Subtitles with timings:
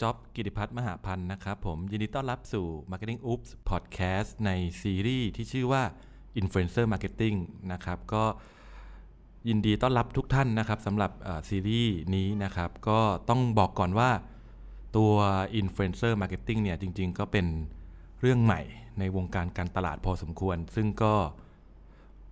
[0.00, 4.50] จ๊อบกิติพัฒน์มหาพันธ์นะครับผมยินดีต้อนรับสู่ Marketing Oops Podcast ใน
[4.80, 5.82] ซีรีส์ที่ชื่อว่า
[6.40, 7.36] Influencer Marketing
[7.72, 8.24] นะครับก็
[9.48, 11.10] ยินดีต้อนรับทุกท่านนะครับสำหรับ
[11.48, 14.10] ซีรีส์นี้นะครับก็ต้องบอกก่อนว่า
[14.96, 15.12] ตัว
[15.60, 17.46] Influencer Marketing เนี่ยจริง ๆ ก็เป็น
[18.20, 18.60] เรื่องใหม่
[18.98, 21.14] ในวงการการตลาดพอสมควร ซึ่งก็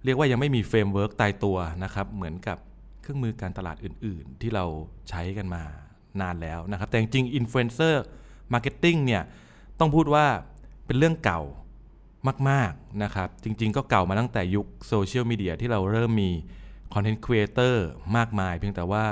[0.05, 2.59] เรียกว่ายังไม่มี framework ตายตัวนะครับเหมือนกับ
[3.03, 4.65] เครื่องมือการตลาดอื่น ๆ ที่เรา
[5.09, 5.63] ใช้กันมา
[6.23, 7.95] นานแล้วนะครับ แต่จริงๆ Influencer
[8.53, 9.23] Marketing เนี่ย
[9.79, 10.27] ต้องพูดว่า
[10.87, 11.41] เป็นเรื่องเก่า
[12.51, 16.31] มากๆนะครับ จริงๆ ก็เก่ามาตั้งแต่ยุคโซเชียลมีเดียที่เราเริ่มมี
[16.95, 17.87] content creator
[18.17, 19.05] มากมาย เพียงแต่ว่า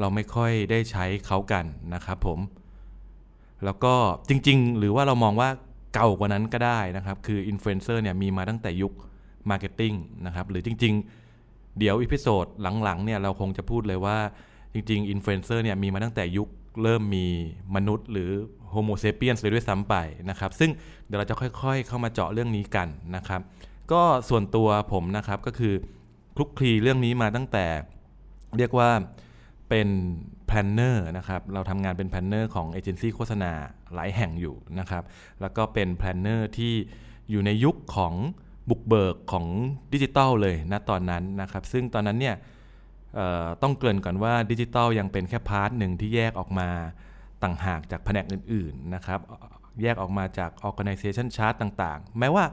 [0.00, 2.38] เราไม่ค่อยได้ใช้เขากันนะครับผม
[3.64, 3.94] แล้วก็
[4.28, 5.48] จริงๆ หรือว่าเรามองว่า
[5.94, 8.92] เก่ากว่านั้นก็ได้นะครับ คืออินฟลูเอนเซอร์เนี่ยมีมาตั้งแต่ยุค
[9.50, 9.92] marketing
[10.26, 12.44] นะครับ หรือจริงๆ เดี๋ยว episode
[12.82, 14.18] หลังๆเนี่ยเราคงจะพูดเลยว่า
[14.74, 16.48] จริงๆอินฟลูเอนเซอร์เนี่ยมีมาตั้งแต่ยุค
[16.82, 17.26] เริ่มมี
[17.76, 18.30] มนุษย์ หรือ
[18.70, 19.94] Homo sapien เลยด้วยซ้ำไป
[20.30, 20.70] นะครับ ซึ่ง
[21.06, 23.40] เดี๋ยวเราจะค่อยๆ เข้ามาเจาะเรื่องนี้กันนะครับ
[23.92, 25.74] ก็ส่วนตัวผมนะครับก็คือ
[26.36, 27.66] คลุกคลีเรื่องนี้มาตั้งแต่
[28.58, 28.90] เรียกว่า
[29.68, 29.88] เป็น
[30.46, 33.52] planner นะครับ เราทำงานเป็น planner ของเอเจนซี่โฆษณา
[33.94, 35.02] หลายแห่งอยู่นะครับ
[35.40, 36.72] แล้วก็เป็น planner ที่
[37.30, 38.14] อยู่ในยุคของ
[38.70, 39.46] บุกเบิกของ
[39.92, 42.34] ดิจิตอลเลยนะตอนนั้นนะครับ ซึ่งตอนนั้นเนี่ย
[43.62, 46.68] ต้องเกริ่นก่อนว่าดิจิตอลยังเป็นแค่ part หนึ่งที่แยกออกมา
[47.42, 49.20] ต่างหากจากแผนกอื่นๆนะครับ
[49.82, 52.44] แยกออกมาจาก organization chart ต่างๆ แม้ว่า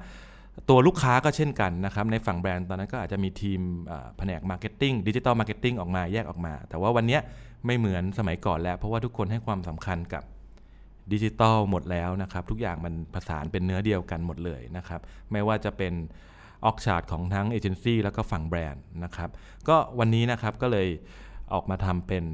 [0.69, 3.59] ตัวลูกค้าก็เช่นกันนะครับ ในฝั่งแบรนด์ตอนนั้นก็อาจจะมีทีม
[4.17, 7.19] แผนก marketing digital marketing ออกมาแยกออกมา แต่ว่าวันนี้
[7.65, 10.23] ไม่เหมือนสมัยก่อนแล้ว เพราะว่าทุกคนให้ความสำคัญกับ
[11.11, 15.93] ดิจิตอลหมดแล้วนะครับ ทุกอย่างมันผสานเป็นเนื้อเดียวกันหมดเลยนะครับ ไม่ว่าจะเป็น
[16.65, 19.29] org chart ของทั้งเอเจนซี่แล้วก็ฝั่งแบรนด์นะครับ
[19.67, 20.87] ก็วันนี้นะครับก็เลย
[21.53, 22.25] ออกมาทำเป็น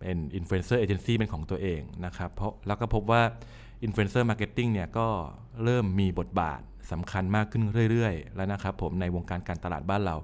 [0.00, 3.22] เป็น influencer agency เป็นของตัวเองนะครับเพราะแล้วก็พบว่า
[3.84, 5.08] influencer marketing เนี่ยก็
[5.64, 6.60] เริ่มมีบทบาท
[6.92, 10.16] สำคัญมากขึ้นเรื่อยๆ แล้วนะครับผมในวงการการตลาดบ้านเรา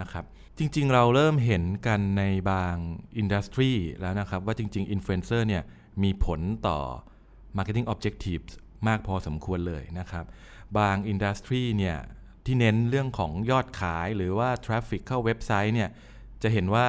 [0.00, 0.24] นะครับ
[0.58, 2.74] จริงๆ เราเริ่มเห็นกันในบาง
[3.16, 5.62] industry แล้วนะครับ ว่าจริงๆอินฟลูเอนเซอร์เนี่ย
[6.02, 6.78] มีผลต่อ
[7.56, 8.52] Marketing Objectives
[8.88, 10.24] มากพอสมควรเลยนะครับ
[10.78, 11.96] บาง industry เนี่ย
[12.46, 15.90] ที่เน้นเรื่องของยอดขายหรือว่า traffic เข้าเว็บไซต์เนี่ย
[16.42, 16.84] จะเห็นว่า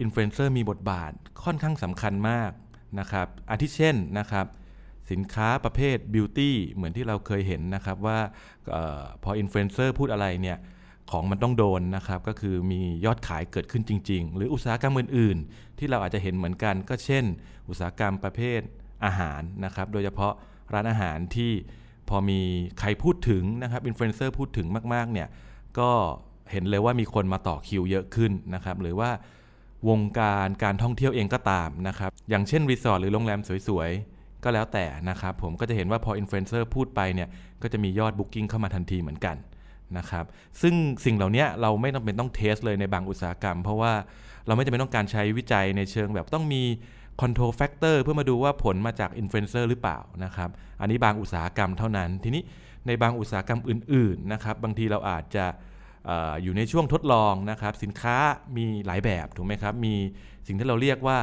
[0.00, 1.12] อินฟลูเอนเซอร์มีบทบาท
[1.44, 2.50] ค่อนข้างสำคัญมาก
[3.00, 4.46] นะครับอาทิเช่นนะครับ
[5.10, 8.18] สินค้าประเภท beauty เหมือนที่เราเคยเห็นนะครับว่า
[8.74, 10.58] เออพออินฟลูเอนเซอร์พูดอะไรเนี่ย
[11.10, 17.24] ของมันต้องโดนนะครับ ก็คือมียอดขายเกิดขึ้นจริง ๆ หรืออุตสาหกรรมอื่น ๆ ที่เราอาจจะเห็นเหมือนกัน ก็เช่น
[17.68, 18.60] อุตสาหกรรมประเภท
[19.04, 20.32] อาหารนะครับ โดยเฉพาะ
[20.72, 21.52] ร้านอาหารที่
[22.08, 22.40] พอมี
[22.80, 25.28] ใครพูดถึงนะครับอินฟลูเอนเซอร์พูดถึงมากๆเนี่ย
[25.78, 25.90] ก็
[26.50, 29.10] เห็นเลยว่ามีคนมาต่อคิวเยอะขึ้นนะครับหรือว่า
[29.88, 37.28] วงการการท่องเที่ยวเองก็ตามนะครับอย่างเช่นรีสอร์ทหรือโรงแรมสวยๆ ก็แล้วแต่นะครับผมก็จะเห็นว่าพออินฟลูเอนเซอร์พูดไปเนี่ย
[37.62, 39.36] ก็จะมียอด booking เข้ามาทันทีเหมือนกัน
[39.98, 40.24] นะครับ
[40.62, 43.92] ซึ่งสิ่งเหล่านี้เราไม่จำเป็นต้อง test เลยในบางอุตสาหกรรม เพราะว่า
[44.46, 46.62] เราไม่จำเป็นต้องการใช้วิจัยในเชิงแบบต้องมี
[47.20, 52.42] control factor เพื่อมาดูว่าผลมาจากอินฟลูเอนเซอร์หรือเปล่านะครับ อันนี้บางอุตสาหกรรมเท่านั้น ทีนี้
[52.86, 55.46] ในบางอุตสาหกรรมอื่น ๆ นะครับ บางทีเราอาจจะ
[56.08, 56.10] อ
[56.42, 58.16] อยู่ในช่วงทดลองนะครับ สินค้า
[58.56, 59.94] มีหลายแบบถูกไหมครับ มี
[60.46, 61.18] สิ่งที่เราเรียกว่า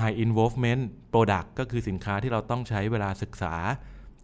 [0.00, 0.82] high involvement
[1.12, 3.54] product ก็คือสินค้าที่เราต้องใช้เวลาศึกษา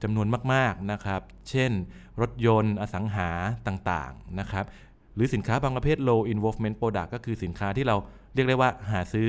[0.03, 1.71] จำนวนมาก ๆ นะครับ เช่น
[2.21, 3.31] รถยนต์ อสังหา
[3.67, 4.65] ต่าง ๆ นะครับ
[5.15, 7.97] หรือสินค้าบางประเภท low involvement product ก็คือสินค้าที่เรา
[8.37, 9.29] เรียกได้ว่าหาซื้อ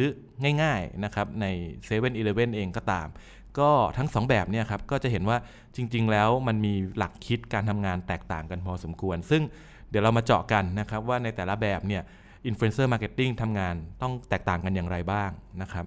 [0.61, 1.45] ง่ายๆนะครับใน
[1.85, 3.07] 7 e เ e ่ e อเองก็ตาม
[3.59, 5.37] ก็ทั้ง 2 แบบเนี่ยครับก็จะเห็นว่า
[5.75, 9.43] จริง ๆ แล้วมันมีหลักคิดการทำงานแตกต่างกันพอสมควร ซึ่ง
[9.89, 12.01] เดี๋ยวเรามาเจาะกันนะครับว่าในแต่ละแบบเนี่ย
[12.47, 15.29] influencer marketing ทำงานต้องแตกต่างกันอย่างไรบ้าง
[15.61, 15.85] นะครับ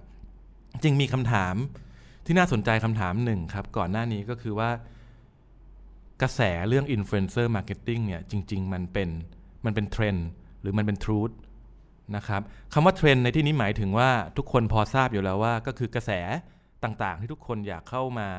[0.83, 1.55] จริงมีคำถาม
[2.25, 4.69] ที่น่าสนใจคำถามหนึ่งครับก่อนหน้านี้ก็คือว่า
[6.21, 9.09] กระแสเรื่อง influencer marketing เนี่ยจริง ๆ มันเป็น
[9.65, 10.27] มันเป็นเทรนด์
[10.61, 11.31] หรือมันเป็น truth
[12.15, 12.41] นะครับ
[12.73, 16.11] คำว่าเทรนด์ในที่นี้หมายถึงว่าทุกคนพอทราบอยู่แล้วว่า ก็คือกระแส
[16.83, 18.29] ต่างๆ ที่ทุกคนอยากเข้ามา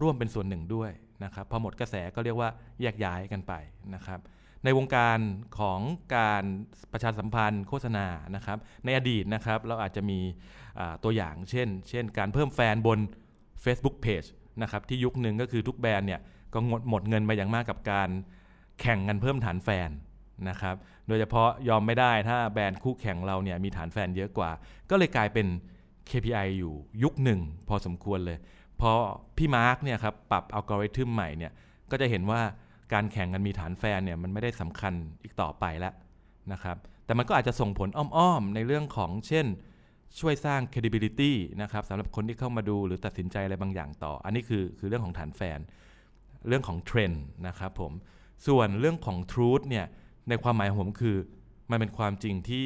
[0.00, 0.90] ร่วมเป็นส่วนหนึ่งด้วย
[1.24, 2.50] นะครับพอหมดกระแสก็เรียกว่า
[2.80, 3.52] แยกย้ายกันไป
[3.94, 4.20] นะครับ
[4.64, 5.18] ในวงการ
[5.58, 5.80] ของ
[6.16, 6.44] การ
[6.92, 8.06] ประชาสัมพันธ์โฆษณา
[8.36, 10.20] นะครับในอดีตนะครับเราอาจจะมี
[11.04, 12.98] ตัวอย่างเช่น เช่น การเพิ่มแฟนบน
[13.64, 14.28] Facebook Page
[14.62, 16.20] นะครับที่ยุคหนึ่งก็คือทุกแบรนด์เนี่ย
[16.52, 18.08] ก็หมดหมดเงินไปอย่างมากกับการ
[18.80, 19.90] แข่งกันเพิ่มฐานแฟน
[20.48, 20.76] นะครับ
[21.08, 24.50] โดยเฉพาะยอมไม่ได้ถ้าแบรนด์คู่แข่งเราเนี่ยมีฐานแฟนเยอะกว่า
[24.90, 25.46] ก็เลยกลายเป็น
[26.10, 28.38] KPI อยู่ยุคหนึ่งพอสมควรเลย
[28.80, 28.90] พอ
[29.36, 31.52] พี่มาร์กเนี่ยครับปรับอัลกอริทึมใหม่เนี่ย
[31.90, 32.40] ก็จะเห็นว่า
[32.92, 35.94] การแข่งกันมีฐานแฟนเนี่ยมันไม่ได้สำคัญอีกต่อไปแล้ว
[36.52, 36.76] นะครับ
[37.06, 39.46] แต่มันก็อาจจะส่งผลอ้อมๆ ในเรื่องของเช่น
[40.20, 41.32] ช่วยสร้าง credibility
[41.62, 45.58] นะครับสำหรับคนที่เข้ามาดูหรือตัดสินใจอะไรบางอย่างต่อ อันนี้คือคือเรื่องของฐานแฟน
[46.48, 47.92] เรื่องของเทรนด์นะครับผม
[48.46, 49.86] ส่วนเรื่องของ truth เนี่ย
[50.28, 51.16] ในความหมายของผมคือ
[51.70, 52.64] มันเป็นความจริงที่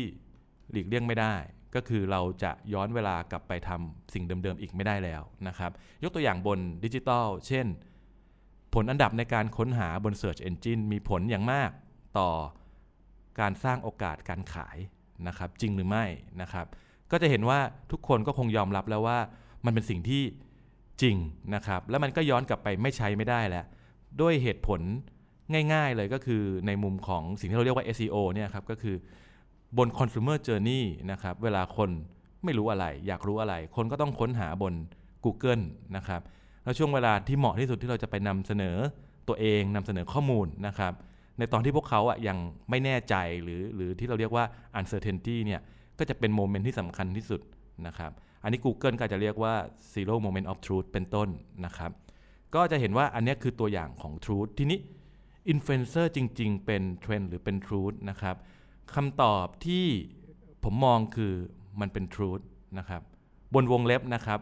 [0.70, 1.34] หลีกเลี่ยงไม่ได้
[1.74, 5.70] ก็คือเราจะย้อนเวลากลับไปทำสิ่งเดิมๆอีกไม่ได้แล้วนะครับ
[6.02, 7.66] ยกตัวอย่างบนดิจิตอลเช่น
[8.74, 11.70] ผลอันดับในการค้นหาบน Search Engine มีผลอย่างมาก
[12.18, 12.30] ต่อ
[13.40, 14.78] การสร้างโอกาสการขาย
[15.26, 16.04] นะครับ จริงหรือไม่
[16.42, 16.66] นะครับ
[17.10, 17.60] ก็จะเห็นว่า
[17.90, 19.18] ทุกคนก็คงยอมรับแล้วว่า
[19.64, 20.22] มันเป็นสิ่งที่
[21.02, 21.16] จริง
[21.54, 23.64] นะครับ แล้วมันก็ย้อนกลับไปไม่ใช้ไม่ได้แล้ว
[24.20, 24.80] ด้วยเหตุผล
[25.72, 28.96] ง่ายๆเลยก็คือในมุมของสิ่งที่เราเรียกว่า SEO เนี่ยครับก็คือ
[29.78, 31.90] บน consumer journey นะครับเวลาคน
[32.44, 34.74] ไม่รู้อะไร อยากรู้อะไร คนก็ต้องค้นหาบน
[35.24, 35.64] Google
[35.96, 36.20] นะครับ
[36.64, 38.76] แล้วช่วงเวลาที่เหมาะที่สุดที่เราจะไปนำเสนอ
[39.28, 40.92] ตัวเองนำเสนอข้อมูลนะครับ
[41.38, 42.38] ในตอนที่พวกเขาอะยัง
[42.70, 44.44] ไม่แน่ใจหรือหรือที่เราเรียกว่า
[44.78, 45.60] uncertainty เนี่ย
[45.98, 47.40] ก็จะเป็น moment ที่สำคัญที่สุด
[47.86, 48.12] นะครับ
[48.42, 49.54] อันนี้ Google ก็จะเรียกว่า
[49.92, 51.28] zero moment of truth เป็นต้น
[51.64, 51.90] นะครับ
[52.54, 54.78] ก็จะเห็นว่าอันนี้คือตัวอย่างของ truth ทีนี้
[55.48, 58.36] อินฟลูเอนเซอร์จริง ๆ เป็นเทรนด์หรือเป็น truth นะครับ
[58.94, 59.86] คำตอบที่
[60.64, 61.32] ผมมองคือ
[61.80, 62.44] มันเป็น truth
[62.78, 63.02] นะครับ
[63.54, 64.40] บนวงเล็บนะครับ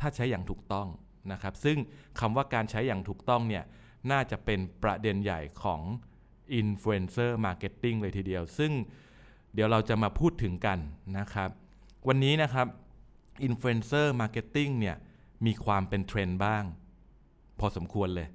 [0.00, 0.88] ถ้าใช้อย่างถูกต้อง
[1.32, 1.78] นะครับ ซึ่ง
[2.20, 3.64] คำว่าการใช้อย่างถูกต้องเนี่ย
[4.10, 5.80] น่าจะเป็นประเด็นใหญ่ของ
[6.60, 8.72] Influencer Marketing เลยทีเดียว ซึ่ง
[9.54, 10.78] เดี๋ยวเราจะมาพูดถึงกัน
[11.18, 11.50] นะครับ
[12.08, 12.66] วันนี้นะครับ
[13.46, 14.96] Influencer Marketing เนี่ย
[15.46, 16.64] มีความเป็นเทรนด์บ้าง
[17.58, 18.28] พอสมควรเลย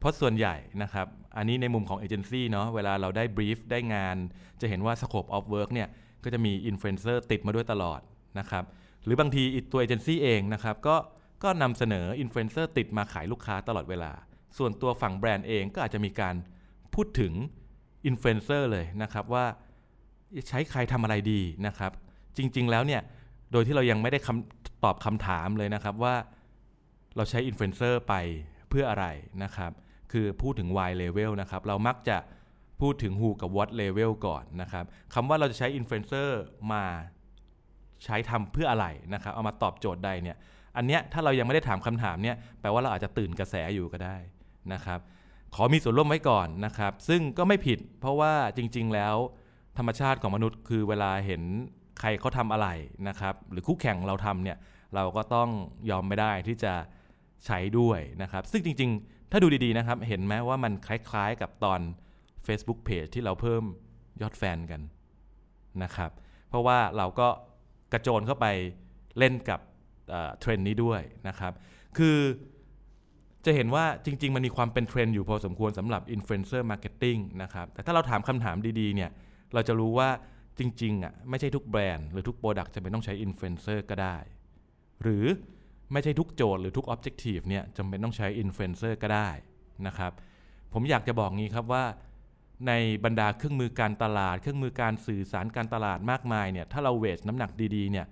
[0.00, 1.06] เพราะส่วนใหญ่นะครับ
[1.36, 4.16] อันนี้ในมุมของเอเจนซี่เนาะเวลาเราได้ brief ได้งาน
[4.60, 5.88] จะเห็นว่า Scope of Work เนี่ย
[6.24, 8.00] ก็จะมีอินฟลูเอนเซอร์ติดมาด้วยตลอด
[8.38, 8.64] นะครับ
[9.04, 9.42] หรือบางที
[9.72, 10.96] ตัวเอเจนซี่เองนะครับ ก็
[11.44, 14.12] ก็นำเสนออินฟลูเอนเซอร์ติดมาขายลูกค้าตลอดเวลา
[14.58, 16.34] ส่วนตัวฝั่งแบรนด์เองก็อาจจะมีการ
[16.94, 17.32] พูดถึง
[18.06, 19.44] อินฟลูเอนเซอร์เลยนะครับว่า
[20.48, 21.92] ใช้ใครทำอะไรดีนะครับ
[22.36, 23.02] จริง ๆ แล้วเนี่ย
[23.52, 26.14] โดยที่เรายังไม่ได้คำตอบคำถามเลยนะครับว่า
[27.16, 28.14] เราใช้อินฟลูเอนเซอร์ไป
[28.68, 29.06] เพื่ออะไร
[29.42, 29.72] นะครับ
[30.12, 32.18] คือพูดถึง why level นะครับ เรามักจะ
[32.80, 34.84] พูดถึง who กับ what level ก่อนนะครับ
[35.14, 36.42] คำว่าเราจะใช้อินฟลูเอนเซอร์
[36.72, 36.84] มา
[38.04, 40.36] ใช้ทำเพื่ออะไรนะครับ เอามาตอบโจทย์ใดเนี่ย
[40.76, 44.16] อันเนี้ยถ้าเรายังไม่ได้ถามคำถามเนี่ย แปลว่าเราอาจจะตื่นกระแสอยู่ก็ได้
[44.72, 45.00] นะครับ
[45.54, 49.16] ขอมีส่วนร่วมไว้ก่อนนะครับ ซึ่งก็ไม่ผิด เพราะว่าจริง ๆ แล้ว
[49.78, 51.42] ธรรมชาติของมนุษย์ คือเวลาเห็น
[52.00, 52.68] ใครเขาทำอะไร
[53.08, 54.58] นะครับ หรือคู่แข่งเราทำเนี่ย
[54.94, 55.48] เราก็ต้อง
[55.90, 56.72] ยอมไม่ได้ที่จะ
[57.46, 61.80] ใช้ด้วยนะครับ ซึ่งจริง ๆ ถ้าดูดีๆนะครับ เห็นไหมว่ามันคล้ายๆกับตอน
[62.46, 63.64] Facebook Page ที่เราเพิ่ม
[64.22, 64.80] ยอดแฟนกัน
[65.82, 66.10] นะครับ
[66.48, 67.28] เพราะว่าเราก็
[67.92, 68.46] กระโจนเข้าไป
[69.18, 69.60] เล่นกับ
[70.40, 71.52] เทรนด์นี้ด้วยนะครับ
[71.98, 72.18] คือ
[73.44, 79.10] จะเห็นว่าจริง ๆ มันมีความเป็นเทรนด์อยู่พอสมควรสำหรับ influencer marketing นะครับ แต่ถ้าเราถามคำถามดีๆเนี่ย
[79.54, 80.08] เราจะรู้ว่า
[80.58, 84.16] จริงๆอะไม่ใช่ทุกแบรนด์หรือทุก product จะเป็นต้องใช้อินฟลูเอนเซอร์ก็ได้
[85.02, 85.24] หรือ
[85.92, 89.28] ไม่ใช่ทุกโจทย์หรือทุก objective เนี่ยจำเป็นต้องใช้อินฟลูเอนเซอร์ก็ได้
[89.86, 90.12] นะครับ
[90.72, 91.84] ผมอยากจะบอกงี้ครับว่า
[92.68, 92.72] ใน
[93.04, 98.06] บรรดาเครื่องมือการตลาด เครื่องมือการสื่อสารการตลาดมากมายเนี่ยถ้าเรา weight น้ำหนักดีๆเนี่ย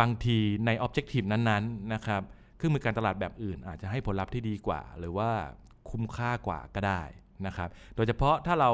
[0.00, 2.22] บางทีใน objective นั้นๆนะครับ
[2.56, 5.30] เครื่องมือการตลาดแบบอื่น อาจจะให้ผลลัพธ์ที่ดีกว่า หรือว่า
[5.90, 7.02] คุ้มค่ากว่าก็ได้
[7.46, 8.72] นะครับ โดยเฉพาะถ้าเรา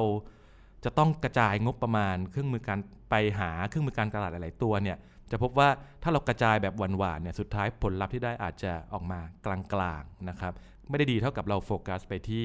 [0.85, 2.79] จะต้องกระจายงบประมาณ เครื่องมือการ
[3.11, 4.97] ไปหาเครื่องมือการตลาดหลาย ๆ ตัวเนี่ย
[5.31, 5.69] จะพบว่า
[6.03, 10.53] ถ้าเรากระจายแบบหวานๆเนี่ยสุดท้ายผลลัพธ์ที่ได้อาจจะออกมากลางๆนะครับ
[10.89, 12.45] ไม่ได้ดีเท่ากับเราโฟกัสไปที่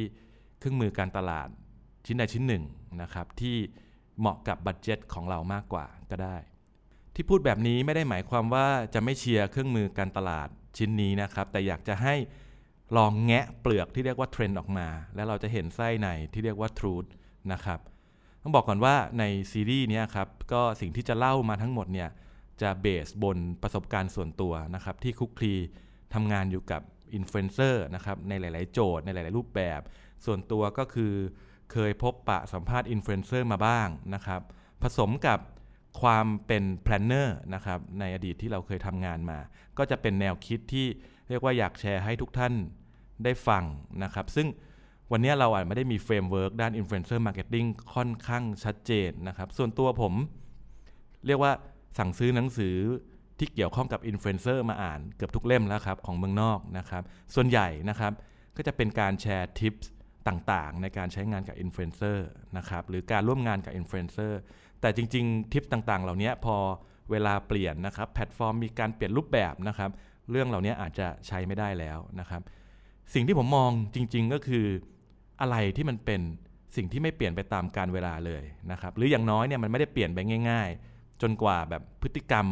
[0.60, 1.48] เครื่องมือการตลาด
[2.06, 2.64] ชิ้นใดชิ้นหนึ่ง
[3.02, 3.58] นะครับที่
[4.20, 6.38] เหมาะกับบัตเจ็ตของเรามากกว่าก็ได้
[7.16, 12.16] ที่พูดแบบนี้ไม่ได้หมายความว่าจะไม่เชียร์เครื่องมือการตลาดชิ้นนี้นะครับแต่อยากจะให้
[12.98, 17.06] ลองแงะเปลือกที่เรียกว่าเทรนด์ออกมา แล้วเราจะเห็นไส้ในที่เรียกว่า truth
[17.54, 17.80] นะครับ
[18.42, 22.10] ต้องบอกก่อนว่าในซีรีส์นี้ครับก็สิ่งที่จะเล่ามาทั้งหมดเนี่ย
[22.62, 25.54] จะ base บนประสบการณ์ส่วนตัวนะครับที่คลุกคลี
[26.14, 26.82] ทำงานอยู่กับ
[27.16, 29.82] อินฟลูเอนเซอร์นะครับในหลาย ๆ โจทย์ในหลาย ๆ รูปแบบ
[30.26, 31.14] ส่วนตัวก็คือ
[31.72, 34.42] เคยพบปะสัมภาษณ์อินฟลูเอนเซอร์มาบ้างนะครับ
[34.82, 35.40] ผสมกับ
[36.02, 39.40] ความเป็น planner นะครับในอดีตที่เราเคยทำงานมา
[39.78, 40.88] ก็จะเป็นแนวคิดที่
[41.30, 42.54] เรียกว่าอยากแชร์ให้ทุกท่าน
[43.24, 43.64] ได้ฟัง
[44.04, 44.48] นะครับ ซึ่ง
[45.12, 50.14] วันนี้เราอาจไม่ได้มี framework ด้าน influencer marketing ค่อนข้างชัดเจนนะครับ ส่วนตัวผม
[51.28, 51.52] เรียกว่า
[51.98, 52.78] สั่งซื้อหนังสือ
[53.40, 57.04] ที่เกี่ยวข้องกับอินฟลูเอนเซอร์มาอ่านเกือบทุกเล่มแล้วครับของเมืองนอกนะครับ
[57.36, 58.14] ส่วนใหญ่นะครับ
[58.58, 59.92] ก็จะเป็นการแชร์ tips
[60.28, 64.40] ต่างๆ ในการใช้งานกับอินฟลูเอนเซอร์นะครับหรือการร่วมงานกับอินฟลูเอนเซอร์
[64.82, 66.56] แต่จริงๆ ทิปต่างๆ เหล่านี้พอ
[67.12, 69.92] เวลาเปลี่ยนนะครับแพลตฟอร์มมีการเปลี่ยนรูปแบบนะครับ
[70.32, 72.42] เรื่องเหล่านี้อาจจะใช้ไม่ได้แล้วนะครับ
[73.14, 74.66] สิ่งที่ผมมองจริง ๆก็คือ
[75.42, 76.22] อะไรที่มันเป็น
[76.76, 82.48] สิ่งที่ไม่เปลี่ยนไปตามกาลเวลาเลยนะครับหรืออย่างน้อยเนี่ยมันไม่ได้เปลี่ยนไปง่าย ๆ จนกว่าแบบพฤติกรรม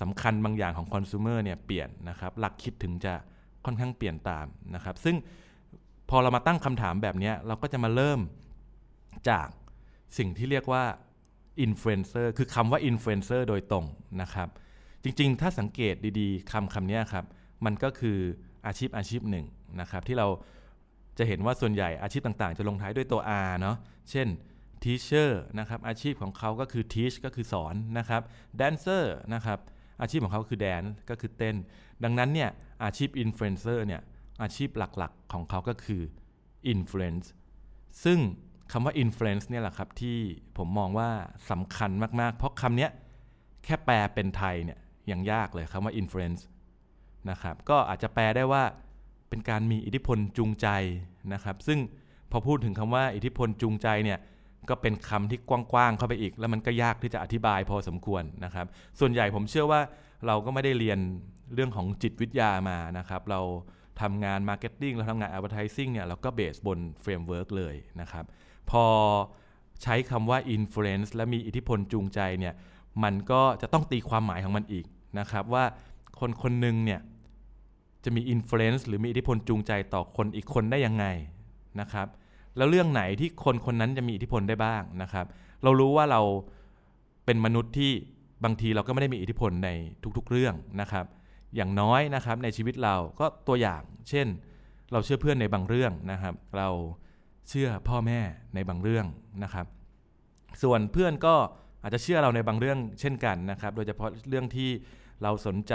[0.00, 3.14] สำคัญบางอย่างของคอน sumer เนี่ยเปลี่ยนนะครับ หลักคิดถึงจะ
[3.64, 5.16] ค่อนข้างเปลี่ยนตามนะครับ ซึ่ง
[6.10, 8.20] พอเรามาตั้งคำถามแบบนี้เราก็จะมาเริ่ม
[9.28, 9.48] จาก
[10.18, 10.84] สิ่งที่เรียกว่า
[11.60, 13.86] อินฟลูเอนเซอร์คือคำว่าอินฟลูเอนเซอร์โดยตรง
[14.22, 14.48] นะครับ
[15.02, 17.24] จริงๆ ถ้าสังเกตดีๆคำคำนี้ครับ
[17.64, 18.18] มันก็คือ
[18.66, 19.46] อาชีพอาชีพหนึ่ง
[19.80, 20.26] นะครับ ที่เรา
[21.18, 23.76] จะเห็นว่าส่วนใหญ่อาชีพต่างๆ จะลงท้ายด้วยตัว R เนาะ
[24.10, 24.26] เช่น
[24.86, 28.22] teacher นะครับอาชีพของเขาก็คือ teach ก็คือสอนนะครับ
[28.60, 29.58] dancer นะครับ
[30.00, 31.56] อาชีพของเขาคือ dance ก็คือเต้น
[32.04, 32.50] ดังนั้นเนี่ย
[32.84, 34.02] อาชีพ influencer เนี่ย
[34.42, 36.02] อาชีพหลักๆของเขาก็คือ
[36.72, 37.26] influence
[38.04, 38.18] ซึ่ง
[38.72, 40.16] คำว่า influence เนี่ยแหละครับที่
[40.56, 41.10] ผมมองว่า
[41.50, 41.90] สำคัญ
[42.20, 42.88] มากๆ เพราะคำนี้
[43.64, 44.78] แค่แปลเป็นไทยเนี่ย
[45.10, 46.42] ยังยากเลยคำว่า influence
[47.30, 48.62] นะครับก็อาจจะแปลได้ว่า
[49.28, 50.68] เป็นการมีอิทธิพลจูงใจ
[51.32, 51.78] นะครับ ซึ่ง
[52.30, 54.18] พอพูดถึงคำว่าอิทธิพลจูงใจเนี่ย
[54.68, 55.38] ก็เป็นคำที่
[55.72, 58.66] กว้างๆเข้าไปอีก แล้วมันก็ยากที่จะอธิบายพอสมควรนะครับ
[59.00, 59.80] ส่วนใหญ่ผมเชื่อว่า
[60.26, 60.98] เราก็ไม่ได้เรียน
[61.54, 63.40] เรื่องของจิตวิทยามานะครับ เรา
[64.00, 68.24] ทำงาน marketing เราทำงาน advertising เนี่ยเราก็ base บน framework เลยนะครับ
[68.70, 68.84] พอ
[69.82, 72.54] ใช้คำว่า influence และมีอิทธิพลจูงใจเนี่ย
[73.04, 74.86] มันก็จะต้องตีความหมายของมันอีก
[75.18, 75.64] นะครับ ว่า
[76.20, 77.00] คนคนหนึ่งเนี่ย
[78.04, 81.06] จะมีอิทธิพลหรือมีอิทธิพลจูงใจต่อคนอีกคนได้ยังไง
[81.80, 82.06] นะครับ
[82.56, 85.26] แล้วเรื่องไหนที่คนคนนั้นจะมีอิทธิพลได้บ้างนะครับ
[85.62, 86.20] เรารู้ว่าเรา
[87.24, 87.92] เป็นมนุษย์ที่
[88.44, 89.70] บางทีเราก็ไม่ได้มีอิทธิพลใน
[90.16, 91.04] ทุกๆเรื่องนะครับ
[91.56, 94.26] อย่างน้อยนะครับในชีวิตเราก็ตัวอย่าง เช่น
[94.92, 96.68] เราเชื่อเพื่อนในบางเรื่องนะครับ เรา
[97.48, 98.20] เชื่อพ่อแม่
[98.54, 99.06] ในบางเรื่อง
[99.42, 99.66] นะครับ
[100.62, 101.34] ส่วนเพื่อนก็
[101.82, 104.70] อาจจะเชื่อเราในบางเรื่องเช่นกันนะครับ โดยเฉพาะเรื่องที่
[105.22, 105.74] เราสนใจ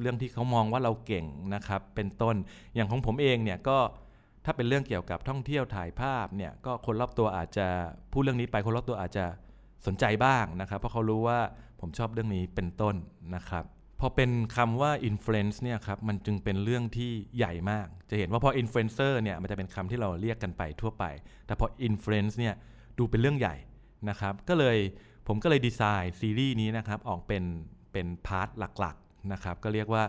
[0.00, 2.36] เรื่องที่เขามองว่าเราเก่งนะครับ เป็นต้น
[2.74, 3.78] อย่างของผมเองเนี่ยก็
[4.44, 7.68] ถ้าเป็นเรื่องเกี่ยวกับท่องเที่ยวถ่ายภาพเนี่ยก็คนรอบตัวอาจจะ
[8.12, 9.24] พูดเรื่องนี้ไปคนรอบตัวอาจจะ
[9.86, 11.38] สนใจบ้างนะครับ เพราะเขารู้ว่า
[11.80, 12.94] ผมชอบเรื่องนี้เป็นต้น
[13.36, 13.64] นะครับ
[14.00, 21.04] พอเป็นคำว่า influence เนี่ยครับมันจึงเป็นเรื่องที่ใหญ่มาก จะเห็นว่าพอ influencer เนี่ยมันจะเป็นคำที่เราเรียกกันไปทั่วไป
[21.46, 22.54] แต่พอ influence เนี่ย
[22.98, 23.56] ดูเป็นเรื่องใหญ่
[24.08, 24.76] นะครับ ก็เลย
[25.26, 27.44] ผมก็เลยดีไซน์ซีรีส์นี้นะครับออกเป็น
[27.92, 30.02] เป็น part หลักๆนะครับก็เรียกว่า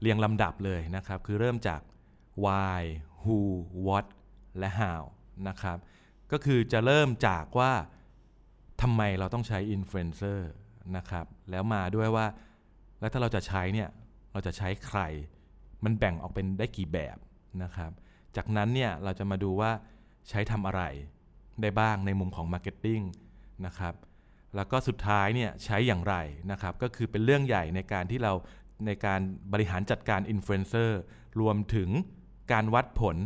[0.00, 1.80] เรียงลำดับเลยนะครับ คือเริ่มจาก
[2.44, 2.80] why
[3.22, 3.38] who
[3.86, 4.06] what
[4.58, 5.02] และ how
[5.48, 5.78] นะครับ
[6.32, 7.72] ก็คือจะเริ่มจากว่า
[8.82, 10.50] ทำไมเราต้องใช้อินฟลูเอนเซอร์
[10.96, 12.26] นะครับ แล้วมาด้วยว่า
[13.00, 13.88] แล้วถ้าเราจะใช้เนี่ย
[14.32, 15.00] เราจะใช้ใคร
[15.84, 17.16] มันแบ่งออกเป็นได้กี่แบบ
[17.62, 17.90] นะครับ
[18.36, 19.70] จากนั้นเนี่ยเราจะมาดูว่า
[20.28, 20.82] ใช้ทำอะไร
[21.62, 23.04] ได้บ้างในมุมของ Marketing
[23.66, 23.94] นะครับ
[24.56, 26.14] แล้วก็สุดท้ายเนี่ยใช้อย่างไร
[26.50, 28.32] นะครับ ก็คือเป็นเรื่องใหญ่ในการที่เรา
[28.86, 29.20] ในการ
[29.52, 31.00] บริหารจัดการอินฟลูเอนเซอร์
[31.40, 31.88] รวมถึง
[32.52, 33.16] การวัดผล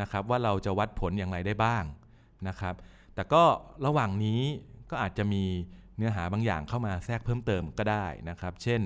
[0.00, 1.84] นะครับว่าเราจะวัดผลอย่างไรได้บ้าง
[2.48, 2.74] นะครับ
[3.14, 3.42] แต่ก็
[3.86, 4.40] ระหว่างนี้
[4.90, 5.44] ก็อาจจะมี
[5.96, 8.80] เนื้อหาบางอย่างเข้ามาแทรกเพิ่มเติมก็ได้นะครับ เช่น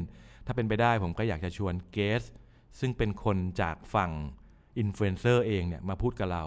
[0.46, 2.22] ถ้าเป็นไปได้ผมก็อยากจะชวน guest
[2.80, 4.10] ซึ่งเป็นคนจากฝั่ง
[4.78, 6.44] อินฟลูเอนเซอร์เองเนี่ยมาพูดกับเรา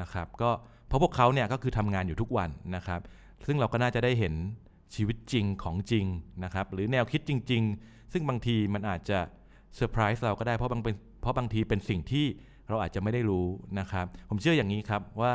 [0.00, 0.50] นะครับ ก็
[0.88, 3.00] เพราะพวกเขาเนี่ยก็คือทำงานอยู่ทุกวันนะครับ
[3.46, 4.34] ซึ่งเราก็น่าจะได้เห็น
[4.94, 6.06] ชีวิตจริงของจริง
[6.44, 9.18] นะครับ หรือแนวคิดจริง ๆ ซึ่งบางทีมันอาจจะ
[9.76, 12.26] เซอร์ไพรส์เราก็ได้เพราะบางเป็นเพราะบางทีเป็นสิ่งที่
[12.68, 13.46] เราอาจจะไม่ได้รู้
[13.80, 15.34] นะครับ ผมเชื่ออย่างนี้ครับว่า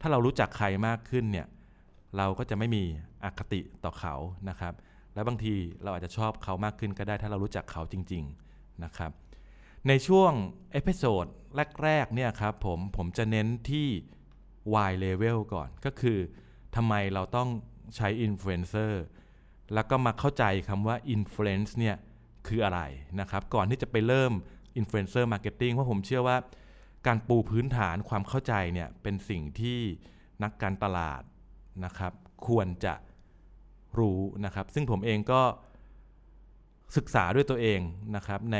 [0.00, 1.46] ถ้าเรารู้จักใครมากขึ้นเนี่ย
[2.16, 2.82] เราก็จะไม่มี
[3.24, 4.14] อคติต่อเขา
[4.48, 4.74] นะครับ
[5.14, 9.10] และบางทีเราอาจจะชอบเขามากขึ้นก็ได้ถ้าเรารู้จักเขาจริง ๆนะครับ
[9.88, 10.32] ในช่วง
[10.72, 11.26] episode
[11.82, 13.88] แรกๆเนี่ยครับผมผมจะเน้นที่
[14.90, 16.18] why level ก่อนก็คือ
[16.76, 17.48] ทำไมเราต้อง
[17.96, 19.02] ใช้อินฟลูเอนเซอร์
[19.74, 21.96] แล้วก็มาเข้าใจคำว่า influence เนี่ย
[22.46, 22.80] คืออะไร
[23.20, 24.32] นะครับ ก่อนที่จะไปเริ่ม
[24.80, 26.36] influencer marketing เพราะผมเชื่อว่า
[27.06, 29.80] การปูพื้นฐานความเข้าใจเนี่ยเป็นสิ่งที่
[30.42, 31.22] นักการตลาด
[31.84, 32.12] นะครับ
[32.46, 32.94] ควรจะ
[33.98, 35.42] รู้นะครับ ซึ่งผมเองก็
[36.96, 37.80] ศึกษาด้วยตัวเอง
[38.16, 38.58] นะครับใน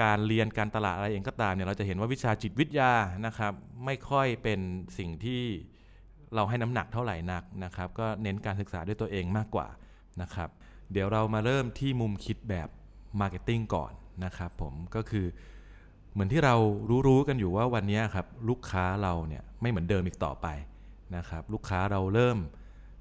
[0.00, 2.92] การเรียนการตลาดอะไรเองก็ตามเนี่ยเราจะเห็นว่าวิชาจิตวิทยา
[3.26, 3.52] นะครับ
[3.84, 4.60] ไม่ค่อยเป็น
[4.98, 5.42] สิ่งที่
[6.34, 9.68] เราให้น้ำหนักเท่าไหร่นักนะครับ ก็เน้นการศึกษาด้วยตัวเองมากกว่า
[10.22, 10.48] นะครับ
[10.92, 12.68] เดี๋ยวเรามาเริ่มที่มุมคิดแบบ
[13.20, 13.92] marketing ก่อน
[14.24, 15.26] นะครับผมก็คือ
[16.12, 16.54] เหมือนที่เรา
[17.06, 20.46] รู้ๆกันอยู่ว่าวันนี้ครับลูกค้าเราเนี่ยไม่เหมือนเดิมอีกต่อไป
[21.16, 22.38] นะครับลูกค้าเราเริ่ม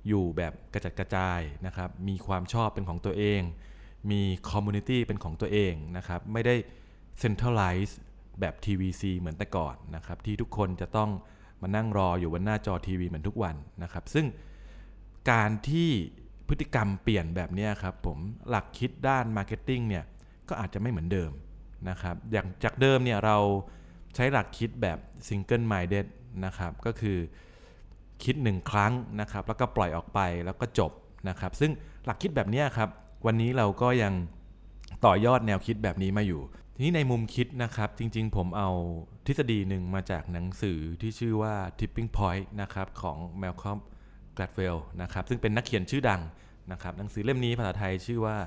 [0.08, 3.42] อยู่แบบกระจัดกระจายนะครับมีความชอบเป็นของตัวเอง
[4.12, 6.56] มี community เป็นของตัวเองนะครับไม่ได้
[7.20, 7.98] centralize
[8.40, 11.10] แบบ TVC เหมือนแต่ก่อนนะครับที่ทุกคนจะต้อง
[11.62, 14.26] มานั่งรออยู่บนหน้าจอทีวีเหมือนทุกวันนะครับ ซึ่ง
[15.32, 15.90] การที่
[16.48, 18.18] พฤติกรรมเปลี่ยนแบบนี้ครับผม
[18.50, 20.04] หลักคิดด้าน marketing เนี่ย
[20.50, 21.32] ก็อาจจะไม่เหมือนเดิม
[21.90, 23.38] นะครับอย่างจากเดิมเนี่ยเรา
[24.16, 26.06] ใช้หลักคิดแบบ single minded
[26.46, 27.18] นะครับก็คือ
[28.24, 30.92] คิดหนึ่งครั้งนะครับแล้วก็ปล่อยออกไปแล้วก็จบ
[31.30, 31.72] นะครับซึ่ง
[32.06, 32.90] หลักคิดแบบนี้ครับ
[33.26, 34.14] วันนี้เราก็ยัง
[35.06, 36.42] ต่อยอดแนวคิดแบบนี้มาอยู่
[36.76, 38.70] ทีนี้ในมุมคิดนะครับจริงๆ ผมเอา
[39.26, 43.80] ทฤษฎีหนึ่งมาจากหนังสือที่ชื่อว่า tipping point นะครับของ Malcolm
[44.36, 46.22] Gladwell นะครับซึ่งเป็นนักเขียนชื่อดัง
[46.72, 48.38] นะครับหนังสือเล่มนี้ภาษาไทยชื่อว่า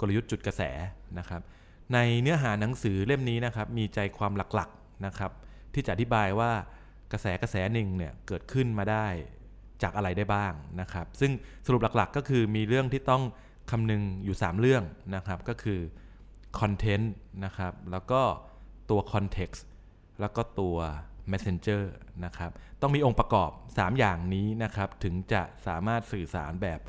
[0.00, 0.62] กลยุทธ์จุดกระแส
[1.18, 1.42] นะครับ
[1.94, 5.32] ในเนื้อหาหนังสือเล่มนี้นะครับมีใจความหลักๆนะครับ
[5.74, 6.50] ที่จะอธิบายว่า
[7.12, 9.06] กระแสกระแสหนึ่งเนี่ยเกิดขึ้นมาได้
[9.82, 11.32] จากอะไรได้บ้างนะครับ ซึ่ง
[11.66, 13.22] สรุปหลักๆก็คือมีเรื่องที่ต้อง
[13.70, 15.80] คำนึงอยู่ 3 เรื่องนะครับ ก็คือ
[16.60, 17.12] คอนเทนต์
[17.44, 18.22] นะครับ แล้วก็
[18.90, 19.64] ตัวคอนเท็กซ์
[20.20, 20.76] แล้วก็ตัว
[21.30, 21.82] Messenger
[22.24, 26.80] นะครับ ต้องมีองค์ประกอบ 3 อย่างนี้นะครับ ถึงจะสามารถสื่อสารแบบ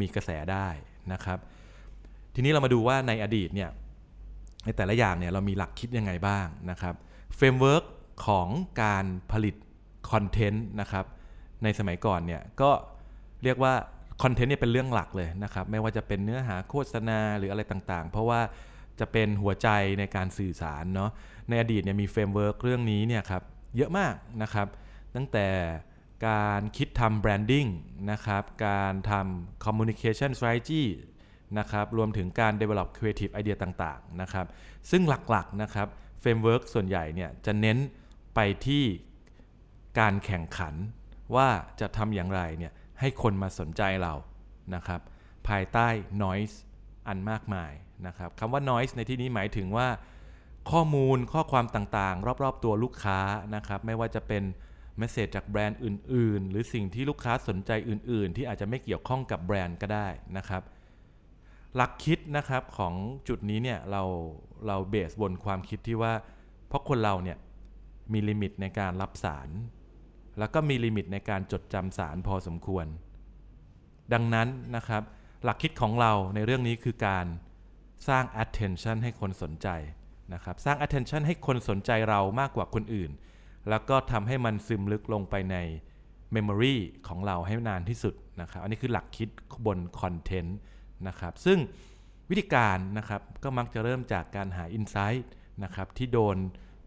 [0.00, 0.68] มีกระแสได้
[1.12, 1.38] นะครับ
[2.34, 3.70] ทีนี้เรามาดูว่าในอดีตเนี่ย
[4.64, 6.94] ในแต่ละอย่างเนี่ยเรามีหลักคิดยังไงบ้างนะครับ
[7.36, 7.84] framework
[8.26, 8.48] ของ
[8.82, 9.54] การผลิต
[10.10, 11.04] คอนเทนต์นะครับ
[11.62, 12.70] ในสมัยก่อนเนี่ยก็
[13.44, 13.74] เรียกว่า
[14.22, 18.40] คอนเทนต์เนี่ยเป็นเรื่องหลักเลยนะครับไม่ว่าจะเป็นเนื้อหาโฆษณาหรืออะไรต่างๆ เพราะว่า
[19.00, 21.10] จะเป็นหัวใจในการสื่อสารเนาะ
[21.48, 23.42] ในอดีตเนี่ยมี framework เรื่องนี้เนี่ยครับ
[23.76, 24.68] เยอะมากนะครับ
[25.14, 25.48] ตั้งแต่
[26.28, 27.66] การคิดทำ branding
[28.10, 31.21] นะครับการทำ communication strategy น
[31.58, 34.46] นะครับรวมถึงการ develop creative idea ต่างๆนะครับ
[34.90, 35.88] ซึ่งหลักๆนะครับ
[36.20, 37.78] framework ส่วนใหญ่เนี่ยจะเน้น
[38.34, 38.84] ไปที่
[39.98, 40.74] การแข่งขัน
[41.34, 41.48] ว่า
[41.80, 44.14] จะทำอย่างไรเนี่ยให้คนมาสนใจเรา
[44.74, 45.00] นะครับ
[45.48, 45.88] ภายใต้
[46.22, 46.56] noise
[47.08, 47.72] อันมากมาย
[48.06, 49.88] นะครับคำว่า noise ในที่นี้หมายถึงว่า
[50.70, 53.18] ข้อมูลข้อความต่างๆ รอบๆตัวลูกค้า
[53.54, 54.42] นะครับไม่ว่าจะเป็น
[54.98, 60.62] message จากแบรนด์อื่น ๆ หรือสิ่งที่ลูกค้าสนใจอื่น ๆ ที่อาจจะไม่เกี่ยวข้องกับแบรนด์ก็ได้นะครับ
[61.76, 62.94] หลักคิดนะครับของ
[63.28, 64.02] จุดนี้เนี่ยเรา
[64.66, 66.12] เรา base บนความคิดที่ว่า
[66.68, 67.38] เพราะคนเราเนี่ย
[68.12, 69.48] มี limit ในการรับสาร
[70.38, 72.86] แล้วก็มี limit ในการจดจำสารพอสมควร
[74.12, 75.02] ดังนั้นนะครับ
[75.44, 77.26] หลักคิดของเราในเรื่องนี้คือการ
[78.08, 79.68] สร้าง attention ให้คนสนใจ
[80.34, 83.10] นะครับ สร้าง attention ให้คนสนใจเรามากกว่าคนอื่น
[83.68, 85.56] แล้วก็ทำให้มันซึมลึกลงไปใน
[86.34, 86.76] memory
[87.08, 89.28] ของเราให้นานที่สุดนะครับ อันนี้คือหลักคิด
[89.66, 90.50] บน content
[91.08, 91.58] นะครับ ซึ่ง
[92.30, 95.24] วิธีการนะครับก็มักจะเริ่มจากการหา insight
[95.64, 96.36] นะครับที่โดน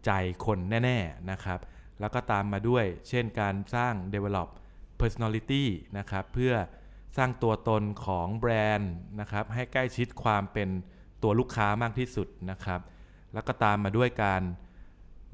[0.04, 0.10] ใจ
[0.44, 1.60] คนแน่ ๆ นะครับ
[2.00, 4.48] แล้วก็ตามมาด้วยเช่นการสร้าง develop
[5.00, 5.64] personality
[5.98, 6.54] นะครับ เพื่อ
[7.16, 10.68] สร้างตัวตนของแบรนด์นะครับ ให้ใกล้ชิดความเป็น
[11.22, 12.80] ตัวลูกค้ามากที่สุดนะครับ
[13.34, 14.42] แล้วก็ตามมาด้วยการ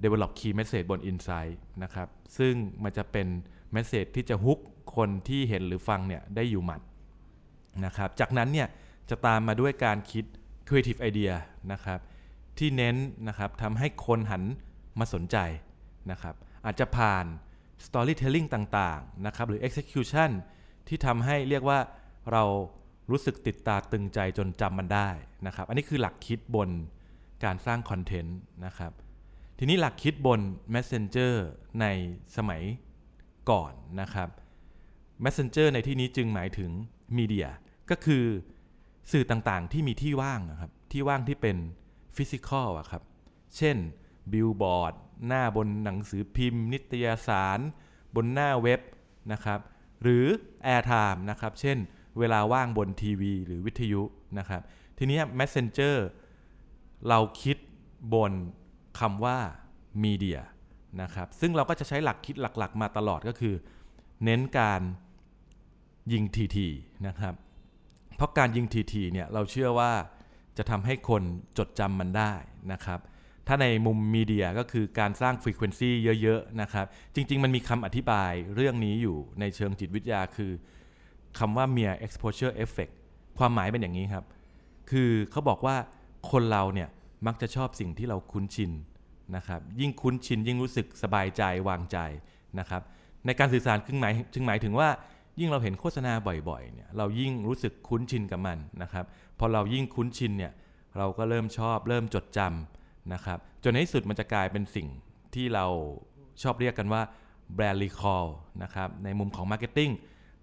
[0.03, 3.27] develop key message บน insight นะครับ ซึ่งมันจะเป็น
[3.75, 4.59] message ที่จะฮุก
[4.97, 6.81] คนที่เห็นหรือฟังเนี่ยได้อยู่หมัด
[7.85, 8.69] นะครับ จากนั้นเนี่ย
[9.11, 10.25] จะตามมาด้วยการคิด
[10.69, 11.33] creative idea
[11.73, 12.01] นะครับ
[12.59, 12.97] ที่เน้น
[13.29, 14.43] นะครับทำให้คนหัน
[14.99, 15.37] มาสนใจ
[16.11, 17.25] นะครับอาจจะผ่าน
[17.87, 20.31] storytelling ต่างๆนะครับหรือ execution
[20.89, 21.79] ที่ทำให้เรียกว่า
[22.33, 22.45] เรา
[23.11, 25.09] รู้สึกติดตาตึงใจจนจำมันได้
[25.47, 26.71] นะครับ อันนี้คือหลักคิดบน
[27.45, 28.93] การสร้างคอนเทนต์นะครับ
[29.59, 30.41] ทีนี้หลักคิดบน
[30.75, 31.35] Messenger
[31.81, 31.87] ใน
[32.37, 32.63] สมัย
[33.51, 34.29] ก่อนนะครับ
[35.25, 36.71] Messenger ในที่นี้จึงหมายถึง
[37.19, 37.49] มีเดีย
[37.91, 38.25] ก็คือ
[39.13, 41.57] สื่อต่างๆที่มีที่ว่างนะครับที่ว่างที่เป็น
[42.17, 43.03] ฟิสิกอลอะครับ
[43.57, 43.77] เช่น
[44.33, 44.95] บิลบอร์ด
[45.27, 47.59] หน้าบนหนังสือพิมพ์ นิตยสาร
[48.15, 48.81] บนหน้าเว็บ
[49.33, 49.61] นะครับ
[50.03, 50.27] หรือ
[50.75, 51.79] Airtime นะครับ เช่น
[52.19, 54.03] เวลาว่างบนทีวี หรือวิทยุ
[54.39, 54.63] นะครับ
[54.99, 55.97] ทีนี้ Messenger
[57.09, 57.57] เราคิด
[58.15, 58.33] บน
[58.99, 59.39] คำว่า
[60.03, 60.41] มีเดีย
[61.03, 63.55] นะครับ ซึ่งเราก็จะใช้หลักคิดหลักๆ มาตลอดก็คือ
[64.25, 64.81] เน้นการ
[66.13, 66.69] ยิงทีที
[67.07, 67.35] นะครับ
[68.23, 69.93] ราะการยิงทีทีเนี่ยเราเชื่อว่า
[70.59, 71.23] จะทำให้คน
[71.59, 72.33] จดจำมันได้
[72.73, 73.01] นะครับ
[73.47, 75.91] ถ้าในมุม media ก็คือการสร้าง frequency
[76.23, 80.53] เยอะๆนะครับ จริง ๆ มันมีคำอธิบายเรื่องนี้อยู่ในเชิงจิตวิทยาคือ
[81.39, 82.93] คำว่า mere exposure effect
[83.39, 84.25] ความหมายเป็นอย่างนี้ครับ
[84.91, 85.77] คือเขาบอกว่า
[86.31, 86.89] คนเราเนี่ย
[87.27, 88.73] มักจะชอบสิ่งที่เราคุ้นชิน
[89.37, 91.99] นะครับ ยิ่งคุ้นชินยิ่งรู้สึกสบายใจวางใจ
[92.59, 92.83] นะครับ
[93.27, 94.89] ในการสื่อสารจึงหมายจึงหมายถึงว่า
[95.39, 96.13] ยิ่งเราเห็นโฆษณา
[96.49, 99.05] บ่อยๆเนี่ยเรายิ่งรู้สึกคุ้นชินกับมันนะครับ
[99.39, 100.53] พอเรายิ่งคุ้นชินเนี่ย
[100.99, 104.89] เราก็เริ่มชอบเริ่มจดจำนะครับจนในที่สุดมันจะกลายเป็นสิ่ง
[105.35, 105.67] ที่เรา
[106.43, 107.03] ชอบเรียกกันว่า
[107.55, 108.27] แบรนด์รีคอล
[108.63, 109.93] นะครับในมุมของ Marketing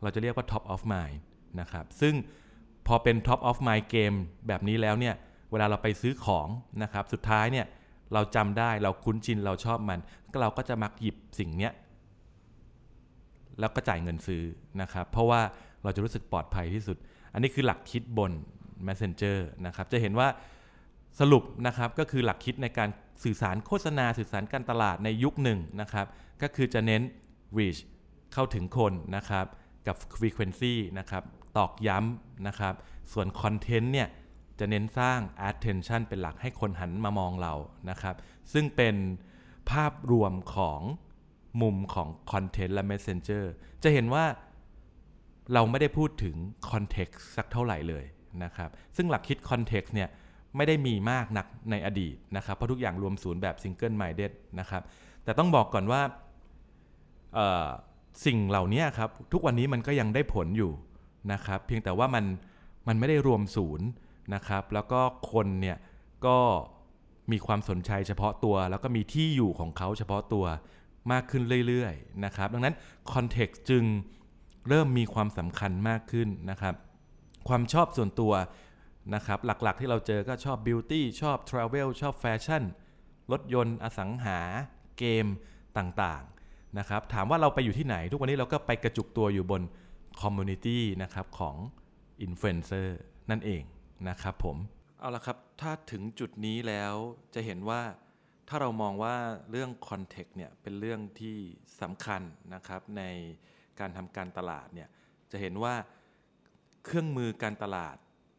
[0.01, 1.17] เราจะเรียกว่า Top of Mind
[1.59, 2.13] นะครับซึ่ง
[2.87, 4.13] พอเป็น Top of Mind เกม
[4.47, 5.15] แบบนี้แล้วเนี่ย
[5.51, 6.47] เวลาเราไปซื้อของ
[6.83, 7.65] นะครับสุดท้ายเนี่ย
[8.13, 9.99] เราจำได้เราคุ้นชินเราชอบมัน
[10.41, 11.73] เราก็จะมักหยิบสิ่งเนี้ย
[13.59, 14.43] แล้วก็จ่ายเงินซื้อ
[14.81, 15.41] นะครับ เพราะว่า
[15.83, 16.97] เราจะรู้สึกปลอดภัยที่สุด
[17.33, 18.31] อันนี้คือหลักคิดบน
[18.87, 20.27] Messenger นะครับ จะเห็นว่า
[21.19, 22.89] สรุปนะครับก็คือหลักคิดในการ
[23.23, 26.05] สื่อสารโฆษณาสื่อสารการตลาดในยุคหนึ่งนะครับ
[26.41, 27.01] ก็คือจะเน้น
[27.57, 27.79] reach
[28.33, 29.45] เข้าถึงคนนะครับ
[29.87, 31.23] กับ frequency นะครับ
[31.57, 32.73] ตอกย้ำนะครับ
[33.13, 34.07] ส่วน content เนี่ย
[34.59, 35.19] จะเน้นสร้าง
[35.49, 37.53] attention เป็นหลักให้คนหันมามองเรา
[37.89, 38.15] นะครับ
[38.53, 38.95] ซึ่งเป็น
[39.71, 40.81] ภาพรวมของ
[41.61, 43.43] มุมของ content และ messenger
[43.83, 44.25] จะเห็นว่า
[45.53, 46.35] เราไม่ได้พูดถึง
[46.71, 48.05] context สักเท่าไหร่เลย
[48.43, 50.09] นะครับ ซึ่งหลักคิด context เนี่ย
[50.55, 54.81] ไม่ได้มีมากนักในอดีตนะครับ เพราะทุกอย่างรวมศูนย์แบบ single minded นะครับ
[55.23, 56.01] แต่ต้องบอกก่อนว่า
[58.25, 60.71] สิ่งเหล่านี้ครับ ทุกวันนี้มันก็ยังได้ผลอยู่
[61.33, 62.25] นะครับ เพียงแต่ว่ามัน
[62.87, 63.87] มันไม่ได้รวมศูนย์
[64.33, 65.77] นะครับ แล้วก็คนเนี่ย
[66.25, 66.37] ก็
[67.31, 70.45] มีความสนใจเฉพาะตัว แล้วก็มีที่อยู่ของเขาเฉพาะตัว
[71.11, 72.75] มากขึ้นเรื่อยๆนะครับดังนั้น
[73.13, 73.83] context จึง
[74.67, 76.75] เริ่มมีความสำคัญมากขึ้นนะครับ
[77.47, 78.33] ความชอบส่วนตัว
[79.15, 82.63] นะครับหลักๆที่เราเจอก็ชอบ beauty ชอบ travel ชอบแฟชั่น
[83.31, 84.39] รถยนต์อสังหา
[84.99, 85.25] เกม
[85.77, 89.61] ต่างๆนะครับถามว่าเราไปอยู่ที่ไหน ทุกวันนี้เราก็ไปกระจุกตัวอยู่บน
[90.21, 91.55] community นะครับของ
[92.21, 92.97] อินฟลูเอนเซอร์
[93.29, 93.61] นั่นเอง
[94.09, 94.57] นะครับผม
[94.99, 96.93] เอาละครับ ถ้าถึงจุดนี้แล้ว
[97.33, 97.81] จะเห็นว่า
[98.51, 99.15] ถ้าเรามองว่า
[99.51, 101.37] เรื่อง context เนี่ยเป็นเรื่องที่
[101.81, 102.21] สำคัญ
[102.53, 103.03] นะครับใน
[103.79, 104.89] การทำการตลาดเนี่ย
[105.31, 105.75] จะเห็นว่า
[106.85, 107.95] เครื่องมือการตลาด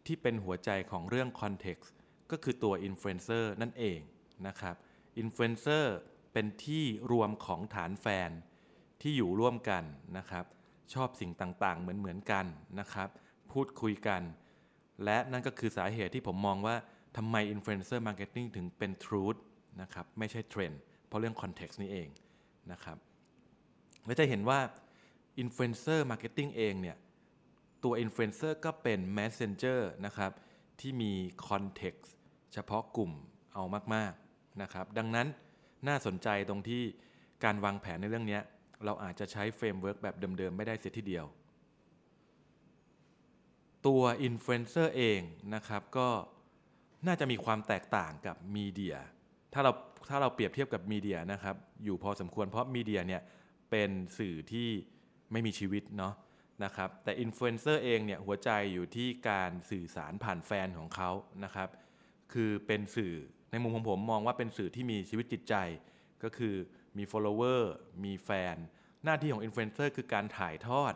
[0.07, 1.93] ที่เป็นหัวใจของเรื่อง context
[2.31, 4.01] ก็คือตัวอินฟลูเอนเซอร์นั่นเอง
[4.47, 4.77] นะครับ
[5.19, 5.97] อินฟลูเอนเซอร์
[6.33, 8.31] เป็นที่รวมของฐานแฟน
[9.01, 9.85] ที่อยู่ร่วมกัน
[10.19, 10.45] นะครับ
[10.95, 12.47] ชอบสิ่งต่างๆ เหมือนเหมือนกัน
[12.81, 13.09] นะครับ
[13.53, 14.23] พูดคุยกัน
[15.05, 16.77] และนั่นก็คือสาเหตุที่ผมมองว่า
[17.17, 19.37] ทำไม influencer marketing ถึงเป็น truth
[19.81, 22.09] นะครับไม่ใช่เทรนด์เพราะเรื่อง context นี่เอง
[22.73, 22.99] นะครับ
[24.07, 24.61] และจะเห็นว่า
[25.39, 26.97] influencer marketing เองเนี่ย
[27.85, 30.33] ตัวอินฟลูเอนเซอร์ก็เป็น Messenger นะครับ
[30.81, 31.13] ที่มี
[31.49, 32.13] context
[32.53, 33.13] เฉพาะกลุ่ม
[33.55, 35.27] เอามากๆนะครับดังนั้น
[35.89, 36.83] น่าสนใจตรงที่
[37.45, 38.41] การวางแผนในเรื่องนี้
[38.85, 41.25] เราอาจจะใช้ framework แบบเดิมๆ ไม่ได้เสียทีเดียว
[43.87, 45.21] ตัวอินฟลูเอนเซอร์เอง
[45.55, 46.09] นะครับก็
[47.07, 48.97] น่าจะมีความแตกต่างกับ media
[49.55, 49.73] ถ้าเรา
[50.11, 53.23] ถ้าเราเปรียบเทียบกับ media นะครับอยู่พอสมควรเพราะ media เนี่ย
[53.71, 54.69] เป็นสื่อที่
[55.33, 56.15] ไม่มีชีวิตเนาะ
[56.65, 61.11] นะครับแต่อินฟลูเอนเซอร์เองเนี่ยหัวใจอยู่ที่การสื่อสารผ่านแฟนของเขา
[61.45, 61.69] นะครับ
[62.33, 63.15] คือเป็นสื่อ
[63.51, 65.55] ในมุมของผมมองว่าเป็นสื่อที่มีชีวิตจิตใจ
[66.23, 66.55] ก็คือ
[66.99, 67.61] มี follower
[68.05, 68.57] มีแฟน
[69.05, 70.95] หน้าที่ของอินฟลูเอนเซอร์คือการถ่ายทอด